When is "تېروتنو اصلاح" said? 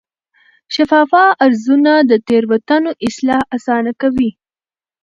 2.27-3.41